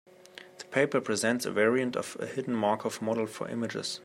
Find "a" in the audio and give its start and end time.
1.45-1.51, 2.19-2.25